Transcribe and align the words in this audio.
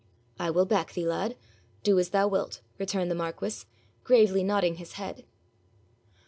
'I 0.39 0.49
will 0.49 0.65
back 0.65 0.93
thee, 0.93 1.05
lad. 1.05 1.37
Do 1.83 1.99
as 1.99 2.09
thou 2.09 2.27
wilt,' 2.27 2.61
returned 2.79 3.11
the 3.11 3.13
marquis, 3.13 3.65
gravely 4.03 4.43
nodding 4.43 4.77
his 4.77 4.93
head. 4.93 5.25